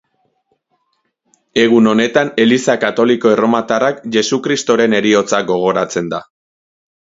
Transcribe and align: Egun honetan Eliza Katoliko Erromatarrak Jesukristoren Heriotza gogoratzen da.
Egun 1.63 1.89
honetan 1.91 2.33
Eliza 2.45 2.77
Katoliko 2.85 3.35
Erromatarrak 3.35 4.03
Jesukristoren 4.19 4.99
Heriotza 5.03 5.45
gogoratzen 5.55 6.15
da. 6.17 6.25